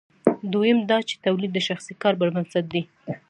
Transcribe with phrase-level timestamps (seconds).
[0.51, 2.81] دویم دا چې تولید د شخصي کار پر بنسټ دی.